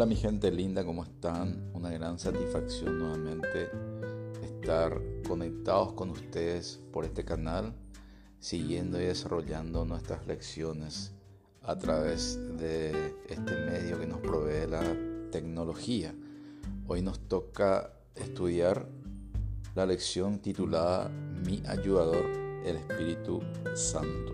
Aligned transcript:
Hola 0.00 0.08
mi 0.08 0.16
gente 0.16 0.50
linda, 0.50 0.82
¿cómo 0.82 1.04
están? 1.04 1.72
Una 1.74 1.90
gran 1.90 2.18
satisfacción 2.18 2.98
nuevamente 2.98 3.68
estar 4.42 4.98
conectados 5.28 5.92
con 5.92 6.08
ustedes 6.08 6.80
por 6.90 7.04
este 7.04 7.22
canal, 7.22 7.74
siguiendo 8.38 8.98
y 8.98 9.04
desarrollando 9.04 9.84
nuestras 9.84 10.26
lecciones 10.26 11.12
a 11.60 11.76
través 11.76 12.40
de 12.56 13.14
este 13.28 13.54
medio 13.66 14.00
que 14.00 14.06
nos 14.06 14.20
provee 14.20 14.66
la 14.70 14.80
tecnología. 15.30 16.14
Hoy 16.86 17.02
nos 17.02 17.20
toca 17.28 17.92
estudiar 18.14 18.88
la 19.74 19.84
lección 19.84 20.38
titulada 20.38 21.10
Mi 21.10 21.62
ayudador, 21.66 22.24
el 22.64 22.76
Espíritu 22.76 23.42
Santo. 23.74 24.32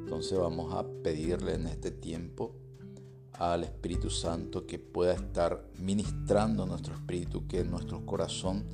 Entonces 0.00 0.38
vamos 0.38 0.74
a 0.74 0.86
pedirle 1.02 1.54
en 1.54 1.68
este 1.68 1.90
tiempo 1.90 2.59
al 3.40 3.64
Espíritu 3.64 4.10
Santo 4.10 4.66
que 4.66 4.78
pueda 4.78 5.14
estar 5.14 5.64
ministrando 5.78 6.66
nuestro 6.66 6.94
espíritu, 6.94 7.48
que 7.48 7.64
nuestro 7.64 8.04
corazón 8.04 8.64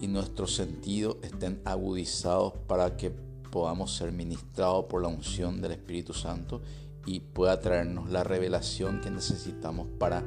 y 0.00 0.06
nuestro 0.06 0.46
sentido 0.46 1.18
estén 1.22 1.60
agudizados 1.64 2.52
para 2.68 2.96
que 2.96 3.10
podamos 3.10 3.96
ser 3.96 4.12
ministrados 4.12 4.84
por 4.84 5.02
la 5.02 5.08
unción 5.08 5.60
del 5.60 5.72
Espíritu 5.72 6.14
Santo 6.14 6.62
y 7.04 7.18
pueda 7.18 7.58
traernos 7.58 8.08
la 8.10 8.22
revelación 8.22 9.00
que 9.00 9.10
necesitamos 9.10 9.88
para 9.98 10.22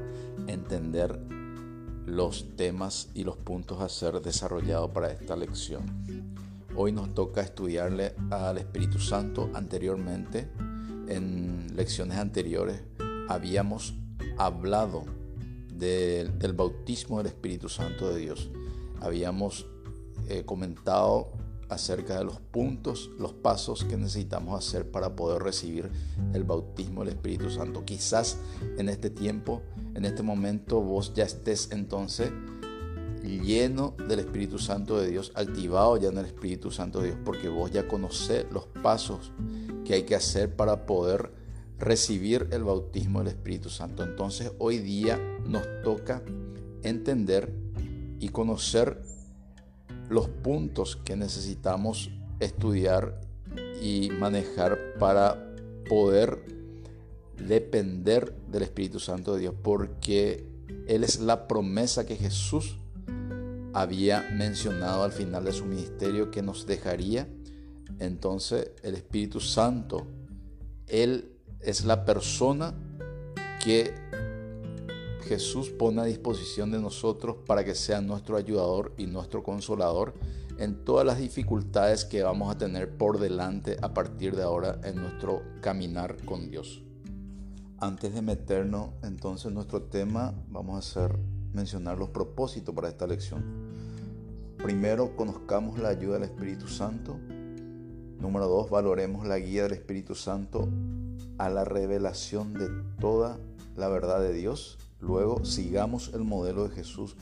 entender 0.48 1.17
los 2.05 2.58
temas 2.58 3.11
y 3.14 3.23
los 3.23 3.38
puntos 3.38 3.80
a 3.80 3.88
ser 3.88 4.22
desarrollados 4.22 4.91
para 4.91 5.09
esta 5.09 5.38
lección. 5.38 5.84
Hoy 6.75 6.91
nos 6.91 7.14
toca 7.14 7.39
estudiarle 7.39 8.14
al 8.30 8.58
Espíritu 8.58 9.00
Santo 9.00 9.50
anteriormente, 9.53 10.50
en 11.08 11.75
lecciones 11.75 12.17
anteriores 12.17 12.81
habíamos 13.29 13.93
hablado 14.38 15.03
del 15.73 16.53
bautismo 16.53 17.17
del 17.17 17.27
Espíritu 17.27 17.69
Santo 17.69 18.09
de 18.09 18.19
Dios. 18.19 18.49
Habíamos 19.02 19.67
eh, 20.30 20.43
comentado 20.45 21.31
acerca 21.69 22.17
de 22.17 22.23
los 22.23 22.39
puntos, 22.39 23.09
los 23.17 23.33
pasos 23.33 23.83
que 23.83 23.97
necesitamos 23.97 24.57
hacer 24.57 24.89
para 24.89 25.15
poder 25.15 25.41
recibir 25.41 25.89
el 26.33 26.43
bautismo 26.43 27.03
del 27.03 27.15
Espíritu 27.15 27.49
Santo. 27.49 27.83
Quizás 27.83 28.38
en 28.77 28.89
este 28.89 29.09
tiempo, 29.09 29.61
en 29.95 30.05
este 30.05 30.23
momento, 30.23 30.81
vos 30.81 31.13
ya 31.13 31.25
estés 31.25 31.69
entonces 31.71 32.31
lleno 33.23 33.95
del 34.08 34.19
Espíritu 34.19 34.59
Santo 34.59 34.99
de 34.99 35.09
Dios, 35.09 35.31
activado 35.35 35.97
ya 35.97 36.09
en 36.09 36.17
el 36.17 36.25
Espíritu 36.25 36.71
Santo 36.71 36.99
de 36.99 37.08
Dios, 37.08 37.19
porque 37.23 37.49
vos 37.49 37.71
ya 37.71 37.87
conocés 37.87 38.45
los 38.52 38.67
pasos 38.81 39.31
que 39.85 39.93
hay 39.95 40.03
que 40.03 40.15
hacer 40.15 40.55
para 40.55 40.85
poder 40.85 41.42
recibir 41.79 42.47
el 42.52 42.63
bautismo 42.63 43.19
del 43.19 43.29
Espíritu 43.29 43.69
Santo. 43.69 44.03
Entonces 44.03 44.52
hoy 44.59 44.79
día 44.79 45.19
nos 45.45 45.63
toca 45.83 46.23
entender 46.83 47.53
y 48.19 48.30
conocer 48.30 49.02
los 50.09 50.30
puntos 50.30 50.95
que 50.97 51.15
necesitamos 51.15 52.11
estudiar 52.39 53.19
y 53.81 54.09
manejar 54.19 54.77
para 54.99 55.53
poder 55.89 56.45
depender 57.38 58.33
del 58.49 58.63
Espíritu 58.63 58.99
Santo 58.99 59.33
de 59.33 59.41
Dios, 59.41 59.55
porque 59.61 60.47
Él 60.87 61.03
es 61.03 61.19
la 61.19 61.47
promesa 61.47 62.05
que 62.05 62.15
Jesús 62.15 62.77
había 63.73 64.30
mencionado 64.31 65.03
al 65.03 65.11
final 65.11 65.43
de 65.45 65.52
su 65.52 65.65
ministerio 65.65 66.31
que 66.31 66.41
nos 66.41 66.65
dejaría. 66.65 67.27
Entonces 67.99 68.71
el 68.83 68.95
Espíritu 68.95 69.39
Santo, 69.39 70.08
Él 70.87 71.33
es 71.66 71.86
la 71.86 72.06
persona 72.06 72.73
que 73.64 73.94
Jesús 75.23 75.70
pone 75.70 76.02
a 76.02 76.05
disposición 76.05 76.71
de 76.71 76.80
nosotros 76.80 77.37
para 77.45 77.64
que 77.64 77.76
sea 77.76 78.02
nuestro 78.02 78.36
ayudador 78.36 78.93
y 78.98 79.05
nuestro 79.05 79.43
consolador 79.43 80.14
en 80.58 80.83
todas 80.83 81.05
las 81.05 81.17
dificultades 81.17 82.05
que 82.05 82.23
vamos 82.23 82.54
a 82.54 82.58
tener 82.58 82.98
por 82.98 83.20
delante 83.20 83.77
a 83.82 83.93
partir 83.93 84.36
de 84.36 84.43
ahora 84.43 84.80
en 84.83 84.98
nuestro 84.98 85.42
caminar 85.61 86.17
con 86.26 86.49
Dios. 86.49 86.83
Antes 87.80 88.14
de 88.14 88.21
meternos 88.21 88.89
entonces 89.02 89.48
en 89.48 89.55
nuestro 89.55 89.83
tema, 89.83 90.33
vamos 90.49 90.76
a 90.76 90.80
hacer 90.80 91.17
mencionar 91.54 91.98
los 91.98 92.10
propósitos 92.10 92.76
para 92.76 92.89
esta 92.89 93.08
lección. 93.08 93.43
Primero, 94.58 95.16
conozcamos 95.16 95.80
la 95.80 95.89
ayuda 95.89 96.16
del 96.16 96.23
Espíritu 96.23 96.67
Santo. 96.67 97.17
Número 98.20 98.48
dos, 98.48 98.70
valoremos 98.70 99.26
la 99.26 99.37
guía 99.39 99.64
del 99.64 99.73
Espíritu 99.73 100.16
Santo 100.16 100.70
a 101.38 101.49
la 101.49 101.66
revelación 101.66 102.54
de 102.54 102.70
toda 102.99 103.38
la 103.76 103.88
verdad 103.88 104.21
de 104.21 104.33
Dios. 104.33 104.77
Luego 104.99 105.45
sigamos 105.45 106.11
el 106.14 106.23
modelo 106.23 106.67
de 106.67 106.76
Jesús 106.76 107.16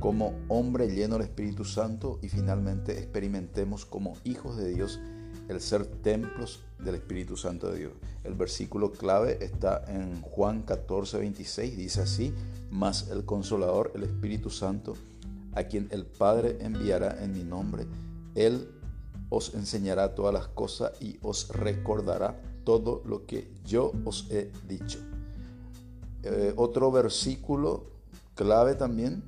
como 0.00 0.34
hombre 0.48 0.88
lleno 0.88 1.16
del 1.16 1.26
Espíritu 1.26 1.64
Santo 1.64 2.18
y 2.22 2.28
finalmente 2.28 2.98
experimentemos 2.98 3.84
como 3.84 4.16
hijos 4.24 4.56
de 4.56 4.72
Dios 4.72 5.00
el 5.48 5.60
ser 5.60 5.86
templos 5.86 6.60
del 6.78 6.94
Espíritu 6.96 7.36
Santo 7.36 7.70
de 7.70 7.78
Dios. 7.78 7.92
El 8.22 8.34
versículo 8.34 8.92
clave 8.92 9.38
está 9.40 9.82
en 9.88 10.20
Juan 10.20 10.62
14, 10.62 11.18
26, 11.18 11.76
dice 11.76 12.02
así, 12.02 12.34
mas 12.70 13.08
el 13.10 13.24
consolador, 13.24 13.92
el 13.94 14.04
Espíritu 14.04 14.50
Santo, 14.50 14.94
a 15.54 15.64
quien 15.64 15.88
el 15.90 16.04
Padre 16.06 16.58
enviará 16.60 17.24
en 17.24 17.32
mi 17.32 17.42
nombre, 17.42 17.86
Él 18.34 18.68
os 19.30 19.54
enseñará 19.54 20.14
todas 20.14 20.32
las 20.32 20.48
cosas 20.48 20.92
y 21.00 21.18
os 21.22 21.48
recordará 21.48 22.40
todo 22.68 23.00
lo 23.06 23.24
que 23.24 23.50
yo 23.64 23.92
os 24.04 24.26
he 24.28 24.52
dicho. 24.68 24.98
Eh, 26.22 26.52
otro 26.54 26.92
versículo 26.92 27.86
clave 28.34 28.74
también 28.74 29.22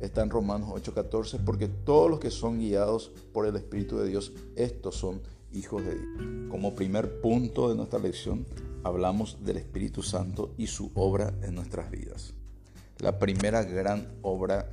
está 0.00 0.24
en 0.24 0.30
Romanos 0.30 0.70
8:14, 0.74 1.38
porque 1.44 1.68
todos 1.68 2.10
los 2.10 2.18
que 2.18 2.32
son 2.32 2.58
guiados 2.58 3.12
por 3.32 3.46
el 3.46 3.54
Espíritu 3.54 3.96
de 3.98 4.08
Dios, 4.08 4.32
estos 4.56 4.96
son 4.96 5.20
hijos 5.52 5.84
de 5.84 5.94
Dios. 5.94 6.48
Como 6.50 6.74
primer 6.74 7.20
punto 7.20 7.68
de 7.68 7.76
nuestra 7.76 8.00
lección, 8.00 8.44
hablamos 8.82 9.36
del 9.44 9.58
Espíritu 9.58 10.02
Santo 10.02 10.52
y 10.58 10.66
su 10.66 10.90
obra 10.96 11.32
en 11.42 11.54
nuestras 11.54 11.92
vidas. 11.92 12.34
La 12.98 13.20
primera 13.20 13.62
gran 13.62 14.08
obra 14.22 14.68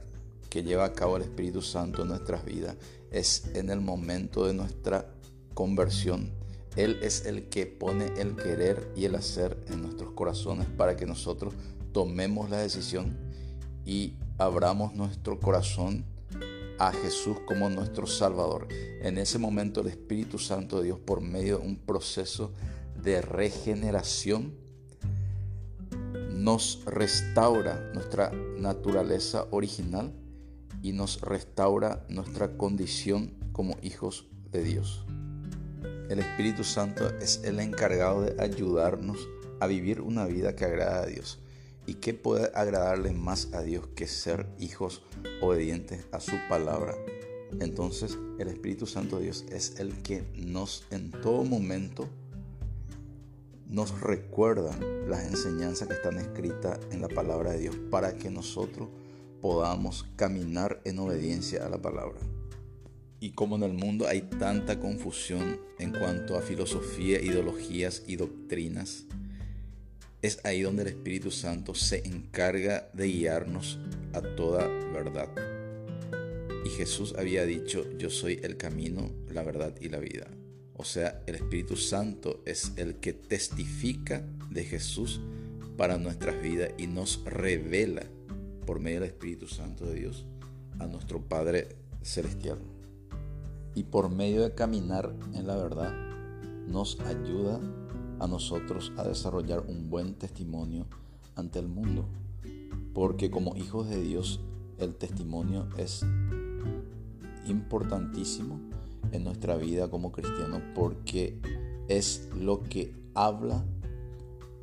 que 0.50 0.63
lleva 0.63 0.85
a 0.85 0.94
cabo 0.94 1.17
el 1.17 1.22
Espíritu 1.22 1.61
Santo 1.61 2.01
en 2.01 2.07
nuestras 2.07 2.44
vidas 2.44 2.77
es 3.11 3.51
en 3.53 3.69
el 3.69 3.79
momento 3.79 4.47
de 4.47 4.56
nuestra 4.56 5.06
conversión 5.53 6.31
él 6.77 6.99
es 7.01 7.25
el 7.25 7.49
que 7.49 7.65
pone 7.65 8.05
el 8.17 8.35
querer 8.35 8.91
y 8.95 9.05
el 9.05 9.15
hacer 9.15 9.57
en 9.69 9.81
nuestros 9.81 10.11
corazones 10.11 10.67
para 10.67 10.95
que 10.95 11.07
nosotros 11.07 11.55
tomemos 11.91 12.51
la 12.51 12.59
decisión 12.59 13.17
y 13.83 14.13
abramos 14.38 14.93
nuestro 14.93 15.39
corazón 15.39 16.05
a 16.77 16.91
Jesús 16.91 17.38
como 17.47 17.69
nuestro 17.71 18.05
Salvador. 18.05 18.67
En 19.01 19.17
ese 19.17 19.39
momento 19.39 19.81
el 19.81 19.88
Espíritu 19.88 20.38
Santo 20.38 20.77
de 20.77 20.85
Dios, 20.85 20.99
por 20.99 21.21
medio 21.21 21.57
de 21.57 21.65
un 21.65 21.77
proceso 21.77 22.53
de 23.01 23.21
regeneración, 23.23 24.53
nos 26.29 26.83
restaura 26.85 27.91
nuestra 27.95 28.31
naturaleza 28.59 29.47
original 29.49 30.13
y 30.83 30.91
nos 30.91 31.21
restaura 31.21 32.05
nuestra 32.09 32.55
condición 32.55 33.33
como 33.51 33.75
hijos 33.81 34.27
de 34.51 34.63
Dios. 34.63 35.07
El 36.09 36.19
Espíritu 36.19 36.63
Santo 36.63 37.09
es 37.19 37.41
el 37.44 37.59
encargado 37.59 38.22
de 38.22 38.41
ayudarnos 38.41 39.28
a 39.59 39.68
vivir 39.68 40.00
una 40.00 40.25
vida 40.25 40.56
que 40.56 40.63
agrada 40.63 41.03
a 41.03 41.06
Dios. 41.06 41.40
¿Y 41.85 41.95
qué 41.95 42.13
puede 42.13 42.50
agradarle 42.56 43.12
más 43.12 43.53
a 43.53 43.62
Dios 43.62 43.88
que 43.94 44.07
ser 44.07 44.47
hijos 44.57 45.03
obedientes 45.41 46.06
a 46.13 46.22
su 46.22 46.35
palabra? 46.47 46.95
Entonces 47.59 48.18
el 48.40 48.47
Espíritu 48.47 48.85
Santo 48.85 49.18
de 49.18 49.23
Dios 49.23 49.44
es 49.51 49.79
el 49.79 50.01
que 50.01 50.23
nos 50.34 50.86
en 50.92 51.12
todo 51.12 51.44
momento 51.44 52.07
nos 53.68 54.00
recuerda 54.00 54.77
las 55.07 55.25
enseñanzas 55.25 55.89
que 55.89 55.95
están 55.95 56.18
escritas 56.19 56.80
en 56.92 57.01
la 57.01 57.09
palabra 57.09 57.51
de 57.51 57.59
Dios 57.59 57.75
para 57.92 58.13
que 58.13 58.30
nosotros 58.30 58.88
podamos 59.42 60.06
caminar 60.15 60.80
en 60.86 61.00
obediencia 61.00 61.65
a 61.65 61.69
la 61.69 61.81
palabra. 61.81 62.19
Y 63.19 63.31
como 63.31 63.56
en 63.56 63.64
el 63.64 63.74
mundo 63.74 64.08
hay 64.08 64.22
tanta 64.22 64.80
confusión 64.80 65.60
en 65.80 65.92
cuanto 65.92 66.38
a 66.38 66.42
filosofía, 66.42 67.19
ideologías 67.19 68.04
y 68.06 68.16
doctrinas, 68.16 69.06
es 70.22 70.40
ahí 70.46 70.62
donde 70.62 70.84
el 70.84 70.90
Espíritu 70.90 71.31
Santo 71.31 71.74
se 71.74 72.08
encarga 72.08 72.90
de 72.94 73.08
guiarnos 73.08 73.80
a 74.14 74.22
toda 74.22 74.68
verdad. 74.68 75.30
Y 76.66 76.69
Jesús 76.69 77.16
había 77.18 77.46
dicho, 77.46 77.86
yo 77.98 78.10
soy 78.10 78.40
el 78.44 78.58
camino, 78.58 79.12
la 79.31 79.44
verdad 79.44 79.74
y 79.80 79.90
la 79.90 80.00
vida. 80.00 80.28
O 80.75 80.84
sea, 80.84 81.24
el 81.25 81.36
Espíritu 81.36 81.75
Santo 81.75 82.44
es 82.46 82.74
el 82.75 82.96
que 82.96 83.14
testifica 83.14 84.24
de 84.52 84.64
Jesús 84.64 85.22
para 85.75 85.98
nuestras 85.98 86.40
vidas 86.42 86.72
y 86.78 86.86
nos 86.86 87.24
revela 87.25 88.04
por 88.66 88.80
medio 88.80 89.00
del 89.00 89.10
Espíritu 89.10 89.48
Santo 89.48 89.86
de 89.86 89.96
Dios 89.96 90.25
a 90.80 90.86
nuestro 90.86 91.22
Padre 91.22 91.69
Celestial 92.04 92.60
y 93.77 93.83
por 93.83 94.09
medio 94.09 94.41
de 94.41 94.56
caminar 94.56 95.13
en 95.35 95.45
la 95.45 95.56
verdad 95.56 95.94
nos 96.68 97.00
ayuda 97.01 97.62
a 98.19 98.25
nosotros 98.25 98.91
a 98.97 99.03
desarrollar 99.03 99.65
un 99.68 99.91
buen 99.91 100.15
testimonio 100.15 100.88
ante 101.35 101.59
el 101.59 101.68
mundo. 101.68 102.07
porque 102.95 103.29
como 103.29 103.56
hijos 103.56 103.88
de 103.88 104.01
Dios 104.01 104.39
el 104.79 104.95
testimonio 104.95 105.68
es 105.77 106.03
importantísimo 107.45 108.59
en 109.12 109.24
nuestra 109.24 109.56
vida 109.57 109.91
como 109.91 110.12
cristianos 110.12 110.63
porque 110.73 111.39
es 111.88 112.30
lo 112.35 112.63
que 112.63 112.95
habla 113.13 113.63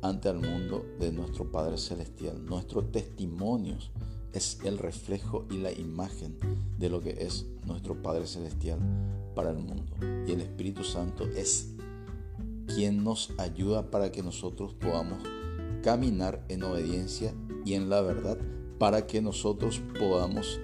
ante 0.01 0.27
el 0.27 0.41
mundo 0.41 0.85
de 0.99 1.13
nuestro 1.13 1.49
Padre 1.49 1.77
Celestial. 1.77 2.45
Nuestros 2.45 2.91
testimonios 2.91 3.91
es 4.35 4.59
el 4.63 4.77
reflejo 4.77 5.45
y 5.49 5.57
la 5.57 5.71
imagen 5.71 6.37
de 6.77 6.89
lo 6.89 7.01
que 7.01 7.11
es 7.19 7.45
nuestro 7.65 8.01
Padre 8.01 8.27
Celestial 8.27 8.79
para 9.33 9.51
el 9.51 9.57
mundo. 9.57 9.93
Y 10.27 10.33
el 10.33 10.41
Espíritu 10.41 10.83
Santo 10.83 11.25
es 11.25 11.69
quien 12.67 13.03
nos 13.03 13.31
ayuda 13.37 13.89
para 13.89 14.11
que 14.11 14.21
nosotros 14.21 14.73
podamos 14.73 15.23
caminar 15.81 16.43
en 16.49 16.63
obediencia 16.63 17.33
y 17.63 17.75
en 17.75 17.89
la 17.89 18.01
verdad, 18.01 18.37
para 18.77 19.07
que 19.07 19.21
nosotros 19.21 19.81
podamos 19.97 20.59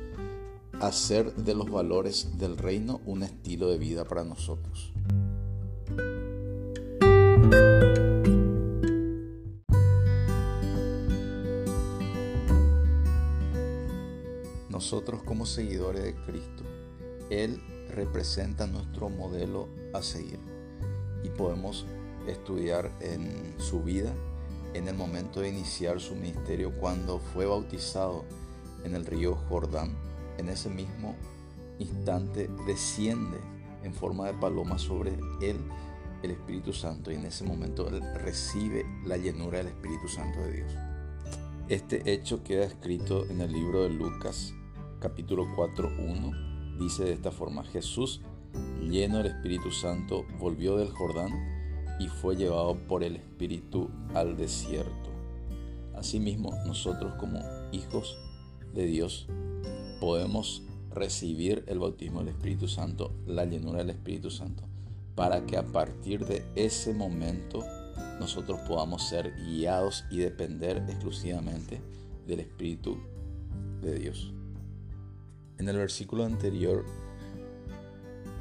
hacer 0.81 1.33
de 1.35 1.53
los 1.53 1.69
valores 1.69 2.37
del 2.37 2.57
reino 2.57 2.99
un 3.05 3.23
estilo 3.23 3.69
de 3.69 3.77
vida 3.77 4.03
para 4.03 4.23
nosotros. 4.23 4.91
Nosotros 14.81 15.21
como 15.21 15.45
seguidores 15.45 16.03
de 16.03 16.15
Cristo, 16.15 16.63
Él 17.29 17.61
representa 17.93 18.65
nuestro 18.65 19.09
modelo 19.09 19.69
a 19.93 20.01
seguir 20.01 20.39
y 21.23 21.29
podemos 21.29 21.85
estudiar 22.25 22.91
en 22.99 23.53
su 23.59 23.83
vida 23.83 24.11
en 24.73 24.87
el 24.87 24.95
momento 24.95 25.41
de 25.41 25.49
iniciar 25.49 26.01
su 26.01 26.15
ministerio 26.15 26.75
cuando 26.79 27.19
fue 27.19 27.45
bautizado 27.45 28.25
en 28.83 28.95
el 28.95 29.05
río 29.05 29.35
Jordán. 29.49 29.95
En 30.39 30.49
ese 30.49 30.67
mismo 30.67 31.15
instante 31.77 32.49
desciende 32.65 33.37
en 33.83 33.93
forma 33.93 34.25
de 34.25 34.33
paloma 34.33 34.79
sobre 34.79 35.11
él 35.43 35.59
el 36.23 36.31
Espíritu 36.31 36.73
Santo 36.73 37.11
y 37.11 37.15
en 37.17 37.27
ese 37.27 37.43
momento 37.43 37.87
él 37.87 38.01
recibe 38.15 38.83
la 39.05 39.17
llenura 39.17 39.59
del 39.59 39.67
Espíritu 39.67 40.07
Santo 40.07 40.39
de 40.39 40.53
Dios. 40.53 40.73
Este 41.69 42.11
hecho 42.11 42.43
queda 42.43 42.65
escrito 42.65 43.27
en 43.27 43.41
el 43.41 43.53
libro 43.53 43.83
de 43.83 43.91
Lucas 43.91 44.55
capítulo 45.01 45.47
4.1. 45.57 46.77
Dice 46.77 47.03
de 47.03 47.13
esta 47.13 47.31
forma, 47.31 47.63
Jesús, 47.63 48.21
lleno 48.79 49.17
del 49.17 49.27
Espíritu 49.27 49.71
Santo, 49.71 50.25
volvió 50.39 50.77
del 50.77 50.91
Jordán 50.91 51.31
y 51.99 52.07
fue 52.07 52.35
llevado 52.35 52.75
por 52.87 53.03
el 53.03 53.15
Espíritu 53.15 53.89
al 54.13 54.37
desierto. 54.37 55.09
Asimismo, 55.95 56.53
nosotros 56.65 57.13
como 57.15 57.39
hijos 57.71 58.17
de 58.73 58.85
Dios 58.85 59.27
podemos 59.99 60.63
recibir 60.93 61.63
el 61.67 61.79
bautismo 61.79 62.19
del 62.19 62.29
Espíritu 62.29 62.67
Santo, 62.67 63.11
la 63.25 63.45
llenura 63.45 63.79
del 63.79 63.89
Espíritu 63.89 64.29
Santo, 64.29 64.63
para 65.15 65.45
que 65.45 65.57
a 65.57 65.65
partir 65.65 66.25
de 66.25 66.45
ese 66.55 66.93
momento 66.93 67.63
nosotros 68.19 68.59
podamos 68.67 69.07
ser 69.07 69.33
guiados 69.47 70.05
y 70.11 70.17
depender 70.17 70.77
exclusivamente 70.87 71.81
del 72.27 72.41
Espíritu 72.41 72.97
de 73.81 73.95
Dios. 73.95 74.33
En 75.61 75.69
el 75.69 75.77
versículo 75.77 76.25
anterior 76.25 76.83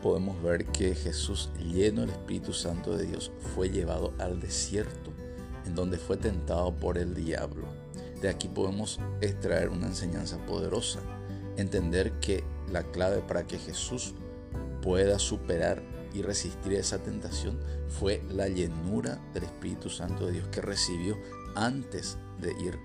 podemos 0.02 0.42
ver 0.42 0.64
que 0.64 0.94
Jesús, 0.94 1.50
lleno 1.58 2.00
del 2.00 2.08
Espíritu 2.08 2.54
Santo 2.54 2.96
de 2.96 3.04
Dios, 3.04 3.30
fue 3.54 3.68
llevado 3.68 4.14
al 4.18 4.40
desierto, 4.40 5.12
en 5.66 5.74
donde 5.74 5.98
fue 5.98 6.16
tentado 6.16 6.74
por 6.74 6.96
el 6.96 7.14
diablo. 7.14 7.66
De 8.22 8.30
aquí 8.30 8.48
podemos 8.48 9.00
extraer 9.20 9.68
una 9.68 9.88
enseñanza 9.88 10.38
poderosa, 10.46 11.00
entender 11.58 12.12
que 12.20 12.42
la 12.72 12.84
clave 12.84 13.20
para 13.20 13.46
que 13.46 13.58
Jesús 13.58 14.14
pueda 14.80 15.18
superar 15.18 15.82
y 16.14 16.22
resistir 16.22 16.72
esa 16.72 17.02
tentación 17.02 17.60
fue 17.86 18.22
la 18.30 18.48
llenura 18.48 19.20
del 19.34 19.42
Espíritu 19.42 19.90
Santo 19.90 20.24
de 20.24 20.32
Dios 20.32 20.48
que 20.48 20.62
recibió 20.62 21.18
antes 21.54 22.16
de 22.40 22.52
ir 22.52 22.78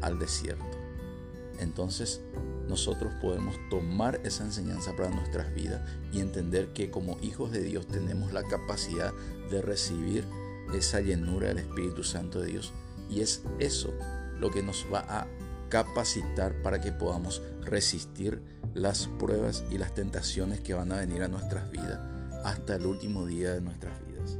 al 0.00 0.18
desierto. 0.18 0.81
Entonces, 1.58 2.20
nosotros 2.68 3.12
podemos 3.20 3.56
tomar 3.70 4.20
esa 4.24 4.44
enseñanza 4.44 4.94
para 4.96 5.10
nuestras 5.10 5.54
vidas 5.54 5.82
y 6.12 6.20
entender 6.20 6.72
que 6.72 6.90
como 6.90 7.18
hijos 7.20 7.50
de 7.52 7.62
Dios 7.62 7.86
tenemos 7.86 8.32
la 8.32 8.42
capacidad 8.44 9.12
de 9.50 9.62
recibir 9.62 10.24
esa 10.74 11.00
llenura 11.00 11.48
del 11.48 11.58
Espíritu 11.58 12.04
Santo 12.04 12.40
de 12.40 12.52
Dios. 12.52 12.72
Y 13.10 13.20
es 13.20 13.42
eso 13.58 13.92
lo 14.38 14.50
que 14.50 14.62
nos 14.62 14.86
va 14.92 15.00
a 15.08 15.26
capacitar 15.68 16.60
para 16.62 16.80
que 16.80 16.92
podamos 16.92 17.42
resistir 17.62 18.42
las 18.74 19.06
pruebas 19.18 19.64
y 19.70 19.78
las 19.78 19.94
tentaciones 19.94 20.60
que 20.60 20.74
van 20.74 20.92
a 20.92 20.96
venir 20.96 21.22
a 21.22 21.28
nuestras 21.28 21.70
vidas 21.70 22.00
hasta 22.44 22.76
el 22.76 22.86
último 22.86 23.26
día 23.26 23.52
de 23.52 23.60
nuestras 23.60 23.94
vidas. 24.06 24.38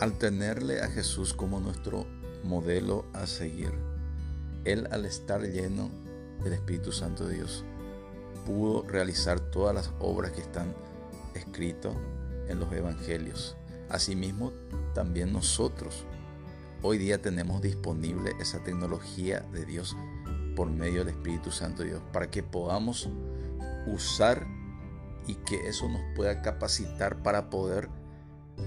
Al 0.00 0.16
tenerle 0.16 0.80
a 0.80 0.88
Jesús 0.88 1.34
como 1.34 1.58
nuestro 1.58 2.06
modelo 2.44 3.06
a 3.14 3.26
seguir, 3.26 3.72
Él 4.64 4.86
al 4.92 5.04
estar 5.04 5.42
lleno 5.42 5.90
del 6.44 6.52
Espíritu 6.52 6.92
Santo 6.92 7.26
de 7.26 7.34
Dios, 7.34 7.64
pudo 8.46 8.86
realizar 8.86 9.40
todas 9.40 9.74
las 9.74 9.90
obras 9.98 10.30
que 10.30 10.40
están 10.40 10.72
escritas 11.34 11.92
en 12.46 12.60
los 12.60 12.72
Evangelios. 12.72 13.56
Asimismo, 13.88 14.52
también 14.94 15.32
nosotros 15.32 16.04
hoy 16.82 16.98
día 16.98 17.20
tenemos 17.20 17.60
disponible 17.60 18.30
esa 18.40 18.62
tecnología 18.62 19.40
de 19.52 19.64
Dios 19.64 19.96
por 20.54 20.70
medio 20.70 21.04
del 21.04 21.14
Espíritu 21.14 21.50
Santo 21.50 21.82
de 21.82 21.90
Dios 21.90 22.02
para 22.12 22.30
que 22.30 22.44
podamos 22.44 23.08
usar 23.86 24.46
y 25.26 25.34
que 25.34 25.68
eso 25.68 25.88
nos 25.88 26.02
pueda 26.14 26.40
capacitar 26.40 27.20
para 27.22 27.50
poder 27.50 27.88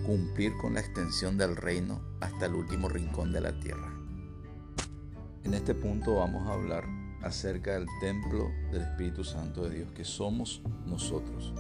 cumplir 0.06 0.58
con 0.58 0.74
la 0.74 0.80
extensión 0.80 1.38
del 1.38 1.56
reino 1.56 2.02
hasta 2.20 2.46
el 2.46 2.56
último 2.56 2.90
rincón 2.90 3.32
de 3.32 3.42
la 3.42 3.60
tierra. 3.60 3.94
En 5.44 5.54
este 5.54 5.74
punto 5.74 6.16
vamos 6.16 6.48
a 6.48 6.54
hablar 6.54 6.86
acerca 7.24 7.74
del 7.74 7.88
templo 8.00 8.52
del 8.72 8.82
Espíritu 8.82 9.24
Santo 9.24 9.64
de 9.64 9.76
Dios 9.78 9.92
que 9.92 10.04
somos 10.04 10.62
nosotros. 10.86 11.54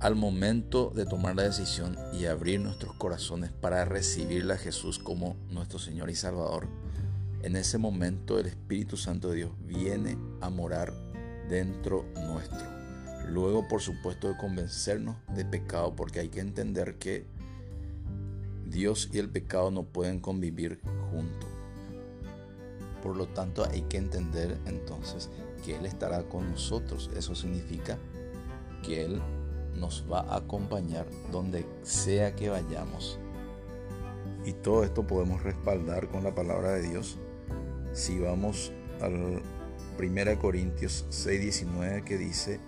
Al 0.00 0.16
momento 0.16 0.90
de 0.94 1.06
tomar 1.06 1.36
la 1.36 1.44
decisión 1.44 1.96
y 2.12 2.26
abrir 2.26 2.60
nuestros 2.60 2.94
corazones 2.96 3.50
para 3.50 3.84
recibirle 3.84 4.54
a 4.54 4.58
Jesús 4.58 4.98
como 4.98 5.36
nuestro 5.50 5.78
Señor 5.78 6.10
y 6.10 6.14
Salvador, 6.14 6.68
en 7.42 7.56
ese 7.56 7.78
momento 7.78 8.38
el 8.38 8.46
Espíritu 8.46 8.96
Santo 8.96 9.30
de 9.30 9.36
Dios 9.36 9.50
viene 9.66 10.18
a 10.40 10.50
morar 10.50 10.92
dentro 11.48 12.04
nuestro. 12.26 12.66
Luego, 13.28 13.66
por 13.68 13.80
supuesto, 13.80 14.28
de 14.28 14.36
convencernos 14.36 15.16
de 15.34 15.44
pecado, 15.44 15.94
porque 15.96 16.20
hay 16.20 16.28
que 16.28 16.40
entender 16.40 16.98
que 16.98 17.26
Dios 18.74 19.08
y 19.12 19.18
el 19.18 19.30
pecado 19.30 19.70
no 19.70 19.84
pueden 19.84 20.18
convivir 20.18 20.80
juntos. 21.10 21.48
Por 23.04 23.16
lo 23.16 23.28
tanto, 23.28 23.64
hay 23.64 23.82
que 23.82 23.98
entender 23.98 24.58
entonces 24.66 25.30
que 25.64 25.76
Él 25.76 25.86
estará 25.86 26.24
con 26.24 26.50
nosotros. 26.50 27.08
Eso 27.16 27.36
significa 27.36 27.98
que 28.82 29.04
Él 29.04 29.22
nos 29.76 30.04
va 30.10 30.20
a 30.22 30.38
acompañar 30.38 31.06
donde 31.30 31.64
sea 31.82 32.34
que 32.34 32.48
vayamos. 32.48 33.20
Y 34.44 34.52
todo 34.54 34.82
esto 34.82 35.06
podemos 35.06 35.42
respaldar 35.44 36.08
con 36.08 36.24
la 36.24 36.34
palabra 36.34 36.70
de 36.72 36.82
Dios. 36.88 37.16
Si 37.92 38.18
vamos 38.18 38.72
al 39.00 39.40
1 39.98 40.38
Corintios 40.40 41.06
6:19 41.10 42.02
que 42.02 42.18
dice, 42.18 42.58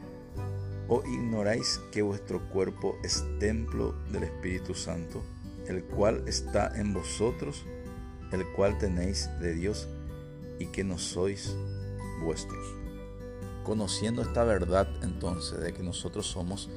¿o 0.86 1.02
ignoráis 1.04 1.80
que 1.90 2.02
vuestro 2.02 2.48
cuerpo 2.50 2.94
es 3.02 3.24
templo 3.40 3.96
del 4.12 4.22
Espíritu 4.22 4.72
Santo? 4.74 5.22
El 5.68 5.84
cual 5.84 6.22
está 6.26 6.72
en 6.76 6.92
vosotros, 6.92 7.64
el 8.32 8.46
cual 8.52 8.78
tenéis 8.78 9.28
de 9.40 9.54
Dios 9.54 9.88
y 10.58 10.66
que 10.66 10.84
no 10.84 10.98
sois 10.98 11.54
vuestros. 12.24 12.64
Conociendo 13.64 14.22
esta 14.22 14.44
verdad 14.44 14.88
entonces 15.02 15.60
de 15.60 15.72
que 15.72 15.82
nosotros 15.82 16.26
somos 16.26 16.68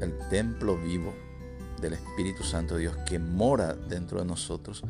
el 0.00 0.16
templo 0.28 0.76
vivo 0.76 1.12
del 1.80 1.94
Espíritu 1.94 2.44
Santo 2.44 2.74
de 2.74 2.82
Dios 2.82 2.96
que 3.08 3.18
mora 3.18 3.74
dentro 3.74 4.20
de 4.20 4.24
nosotros, 4.24 4.82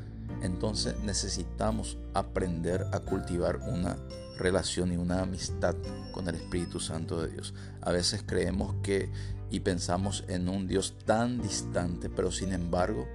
entonces 0.43 0.99
necesitamos 1.05 1.99
aprender 2.15 2.87
a 2.93 3.01
cultivar 3.01 3.59
una 3.69 3.97
relación 4.39 4.93
y 4.93 4.97
una 4.97 5.23
amistad 5.23 5.77
con 6.13 6.29
el 6.29 6.35
Espíritu 6.35 6.81
Santo 6.81 7.21
de 7.21 7.29
Dios. 7.29 7.55
A 7.83 7.93
veces 7.93 8.23
creemos 8.27 8.75
que 8.83 9.11
y 9.51 9.61
pensamos 9.61 10.25
en 10.29 10.49
un 10.49 10.67
Dios 10.67 10.95
tan 11.05 11.43
distante, 11.43 12.09
pero 12.09 12.31
sin 12.31 12.53
embargo 12.53 13.07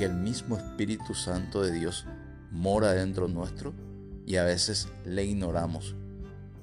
que 0.00 0.06
el 0.06 0.14
mismo 0.14 0.56
Espíritu 0.56 1.12
Santo 1.12 1.60
de 1.60 1.72
Dios 1.72 2.06
mora 2.50 2.92
dentro 2.92 3.28
nuestro 3.28 3.74
y 4.24 4.36
a 4.36 4.44
veces 4.44 4.88
le 5.04 5.26
ignoramos, 5.26 5.94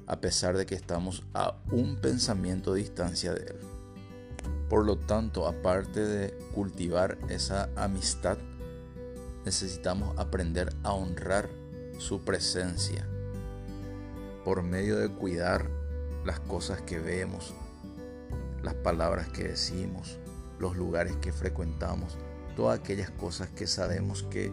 a 0.08 0.20
pesar 0.20 0.58
de 0.58 0.66
que 0.66 0.74
estamos 0.74 1.22
a 1.36 1.56
un 1.70 1.98
pensamiento 1.98 2.74
de 2.74 2.80
distancia 2.80 3.36
de 3.36 3.42
Él. 3.42 3.58
Por 4.68 4.88
lo 4.88 4.98
tanto, 4.98 5.46
aparte 5.46 6.04
de 6.04 6.36
cultivar 6.56 7.20
esa 7.30 7.70
amistad, 7.76 8.40
necesitamos 9.46 10.18
aprender 10.18 10.74
a 10.82 10.94
honrar 10.94 11.48
su 12.00 12.22
presencia 12.22 13.08
por 14.46 14.64
medio 14.64 14.98
de 14.98 15.10
cuidar 15.10 15.70
las 16.26 16.40
cosas 16.40 16.82
que 16.82 16.98
vemos, 16.98 17.54
las 18.64 18.74
palabras 18.74 19.30
que 19.30 19.44
decimos, 19.44 20.18
los 20.58 20.76
lugares 20.76 21.16
que 21.18 21.32
frecuentamos, 21.32 22.18
todas 22.58 22.80
aquellas 22.80 23.12
cosas 23.12 23.50
que 23.50 23.68
sabemos 23.68 24.24
que 24.24 24.52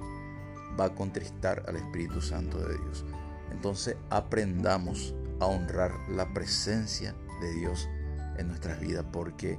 va 0.78 0.84
a 0.84 0.94
contristar 0.94 1.64
al 1.66 1.76
Espíritu 1.76 2.20
Santo 2.20 2.58
de 2.58 2.76
Dios. 2.76 3.02
Entonces 3.50 3.96
aprendamos 4.10 5.14
a 5.40 5.46
honrar 5.46 5.90
la 6.10 6.32
presencia 6.34 7.14
de 7.40 7.52
Dios 7.54 7.88
en 8.36 8.48
nuestras 8.48 8.78
vidas 8.78 9.06
porque 9.10 9.58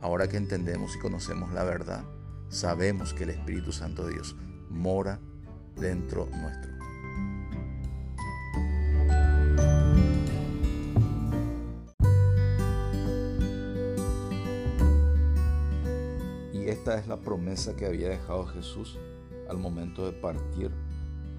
ahora 0.00 0.28
que 0.28 0.38
entendemos 0.38 0.96
y 0.96 0.98
conocemos 0.98 1.52
la 1.52 1.62
verdad, 1.64 2.04
sabemos 2.48 3.12
que 3.12 3.24
el 3.24 3.30
Espíritu 3.30 3.70
Santo 3.70 4.06
de 4.06 4.14
Dios 4.14 4.34
mora 4.70 5.20
dentro 5.76 6.26
nuestro. 6.32 6.83
Esta 16.74 16.98
es 16.98 17.06
la 17.06 17.20
promesa 17.20 17.76
que 17.76 17.86
había 17.86 18.08
dejado 18.08 18.46
Jesús 18.46 18.98
al 19.48 19.58
momento 19.58 20.04
de 20.06 20.12
partir 20.12 20.72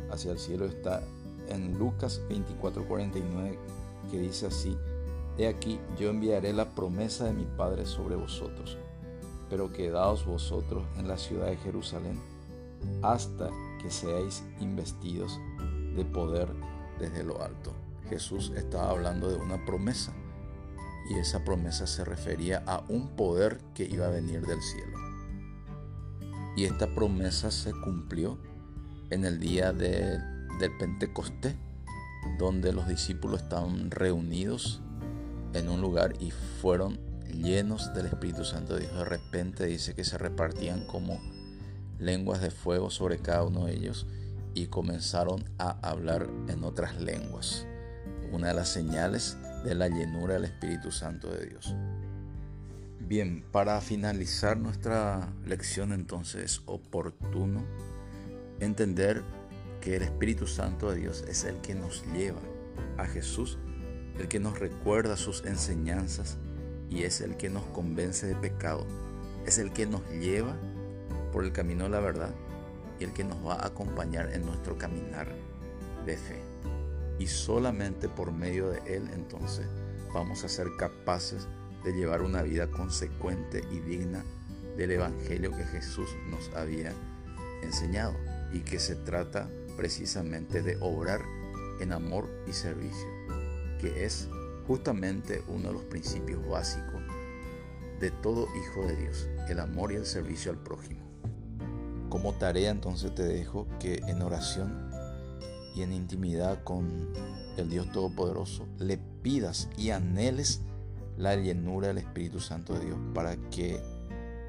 hacia 0.09 0.31
el 0.31 0.39
cielo. 0.39 0.65
Está 0.65 1.03
en 1.49 1.77
Lucas 1.77 2.21
24:49 2.29 3.57
que 4.09 4.19
dice 4.19 4.47
así, 4.47 4.77
He 5.37 5.47
aquí, 5.47 5.79
yo 5.99 6.09
enviaré 6.09 6.53
la 6.53 6.69
promesa 6.69 7.25
de 7.25 7.33
mi 7.33 7.45
Padre 7.45 7.85
sobre 7.85 8.15
vosotros, 8.15 8.77
pero 9.49 9.73
quedaos 9.73 10.25
vosotros 10.25 10.85
en 10.97 11.09
la 11.09 11.17
ciudad 11.17 11.47
de 11.47 11.57
Jerusalén 11.57 12.17
hasta 13.01 13.49
que 13.81 13.91
seáis 13.91 14.41
investidos 14.61 15.37
de 15.97 16.05
poder 16.05 16.47
desde 16.97 17.25
lo 17.25 17.41
alto. 17.41 17.73
Jesús 18.07 18.53
estaba 18.55 18.91
hablando 18.91 19.29
de 19.29 19.35
una 19.35 19.65
promesa 19.65 20.13
y 21.09 21.15
esa 21.15 21.43
promesa 21.43 21.87
se 21.87 22.05
refería 22.05 22.63
a 22.65 22.85
un 22.87 23.09
poder 23.17 23.59
que 23.73 23.83
iba 23.83 24.05
a 24.05 24.11
venir 24.11 24.45
del 24.45 24.61
cielo. 24.61 25.04
Y 26.55 26.65
esta 26.65 26.87
promesa 26.87 27.51
se 27.51 27.71
cumplió 27.71 28.37
en 29.09 29.25
el 29.25 29.39
día 29.39 29.73
de, 29.73 30.19
del 30.59 30.77
Pentecostés, 30.79 31.55
donde 32.39 32.73
los 32.73 32.87
discípulos 32.87 33.41
estaban 33.43 33.91
reunidos 33.91 34.81
en 35.53 35.69
un 35.69 35.81
lugar 35.81 36.13
y 36.19 36.31
fueron 36.31 36.99
llenos 37.31 37.93
del 37.93 38.07
Espíritu 38.07 38.45
Santo. 38.45 38.77
Dios 38.77 38.93
de 38.93 39.05
repente 39.05 39.65
dice 39.65 39.95
que 39.95 40.03
se 40.03 40.17
repartían 40.17 40.85
como 40.85 41.19
lenguas 41.99 42.41
de 42.41 42.51
fuego 42.51 42.89
sobre 42.89 43.19
cada 43.19 43.43
uno 43.43 43.65
de 43.65 43.73
ellos 43.73 44.05
y 44.53 44.67
comenzaron 44.67 45.43
a 45.57 45.71
hablar 45.87 46.29
en 46.47 46.63
otras 46.63 46.99
lenguas. 46.99 47.67
Una 48.31 48.49
de 48.49 48.53
las 48.53 48.69
señales 48.69 49.37
de 49.63 49.75
la 49.75 49.87
llenura 49.87 50.35
del 50.35 50.45
Espíritu 50.45 50.91
Santo 50.91 51.29
de 51.29 51.45
Dios. 51.47 51.75
Bien, 53.07 53.43
para 53.51 53.79
finalizar 53.81 54.57
nuestra 54.57 55.31
lección 55.45 55.93
entonces 55.93 56.43
es 56.43 56.61
oportuno 56.65 57.63
entender 58.59 59.21
que 59.79 59.97
el 59.97 60.01
Espíritu 60.01 60.47
Santo 60.47 60.89
de 60.89 61.01
Dios 61.01 61.23
es 61.27 61.43
el 61.43 61.57
que 61.61 61.75
nos 61.75 62.03
lleva 62.13 62.39
a 62.97 63.05
Jesús, 63.05 63.59
el 64.17 64.27
que 64.27 64.39
nos 64.39 64.57
recuerda 64.57 65.17
sus 65.17 65.45
enseñanzas 65.45 66.37
y 66.89 67.03
es 67.03 67.21
el 67.21 67.37
que 67.37 67.47
nos 67.47 67.63
convence 67.65 68.25
de 68.25 68.35
pecado, 68.35 68.87
es 69.45 69.59
el 69.59 69.71
que 69.71 69.85
nos 69.85 70.01
lleva 70.09 70.57
por 71.31 71.43
el 71.43 71.51
camino 71.51 71.83
de 71.83 71.91
la 71.91 71.99
verdad 71.99 72.33
y 72.99 73.03
el 73.03 73.13
que 73.13 73.23
nos 73.23 73.37
va 73.45 73.53
a 73.53 73.67
acompañar 73.67 74.31
en 74.33 74.47
nuestro 74.47 74.79
caminar 74.79 75.27
de 76.07 76.17
fe. 76.17 76.41
Y 77.19 77.27
solamente 77.27 78.09
por 78.09 78.31
medio 78.31 78.69
de 78.69 78.79
Él 78.95 79.11
entonces 79.13 79.67
vamos 80.11 80.43
a 80.43 80.49
ser 80.49 80.69
capaces 80.79 81.47
de 81.85 81.93
llevar 81.93 82.23
una 82.23 82.41
vida 82.41 82.67
consecuente 82.71 83.63
y 83.71 83.79
digna 83.79 84.25
del 84.75 84.91
Evangelio 84.91 85.51
que 85.51 85.63
Jesús 85.63 86.09
nos 86.29 86.49
había 86.55 86.91
enseñado 87.61 88.15
y 88.51 88.59
que 88.59 88.79
se 88.79 88.95
trata 88.95 89.47
precisamente 89.77 90.61
de 90.61 90.77
obrar 90.81 91.21
en 91.79 91.93
amor 91.93 92.27
y 92.47 92.53
servicio, 92.53 93.07
que 93.79 94.03
es 94.03 94.27
justamente 94.67 95.43
uno 95.47 95.67
de 95.67 95.73
los 95.73 95.83
principios 95.83 96.45
básicos 96.47 97.01
de 97.99 98.11
todo 98.11 98.47
hijo 98.55 98.87
de 98.87 98.95
Dios, 98.95 99.29
el 99.47 99.59
amor 99.59 99.91
y 99.91 99.95
el 99.95 100.05
servicio 100.05 100.51
al 100.51 100.57
prójimo. 100.57 101.01
Como 102.09 102.33
tarea 102.33 102.71
entonces 102.71 103.13
te 103.13 103.23
dejo 103.23 103.67
que 103.79 104.01
en 104.07 104.21
oración 104.21 104.91
y 105.75 105.83
en 105.83 105.93
intimidad 105.93 106.63
con 106.63 107.13
el 107.57 107.69
Dios 107.69 107.91
Todopoderoso 107.91 108.65
le 108.79 108.97
pidas 109.21 109.69
y 109.77 109.91
anheles 109.91 110.61
la 111.17 111.35
llenura 111.35 111.87
del 111.87 111.99
Espíritu 111.99 112.39
Santo 112.39 112.73
de 112.73 112.85
Dios 112.85 112.97
para 113.13 113.35
que 113.49 113.79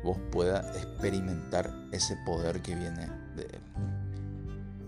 vos 0.05 0.19
puedas 0.31 0.77
experimentar 0.77 1.89
ese 1.93 2.17
poder 2.25 2.63
que 2.63 2.75
viene 2.75 3.09
de 3.37 3.43
Él. 3.43 3.61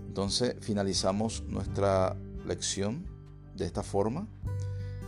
Entonces 0.07 0.55
finalizamos 0.61 1.43
nuestra 1.47 2.15
lección 2.45 3.05
de 3.55 3.65
esta 3.65 3.83
forma. 3.83 4.27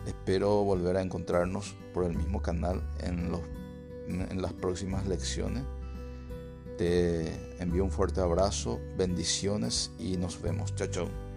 Espero 0.06 0.64
volver 0.64 0.98
a 0.98 1.02
encontrarnos 1.02 1.76
por 1.94 2.06
el 2.06 2.16
mismo 2.16 2.42
canal 2.42 2.82
en, 3.00 3.32
los, 3.32 3.42
en 4.08 4.42
las 4.42 4.54
próximas 4.54 5.08
lecciones. 5.08 5.64
Te 6.78 7.62
envío 7.62 7.84
un 7.84 7.92
fuerte 7.92 8.22
abrazo, 8.22 8.80
bendiciones 8.98 9.92
y 10.00 10.18
nos 10.18 10.42
vemos. 10.42 10.74
Chao, 10.76 10.88
chao. 10.88 11.31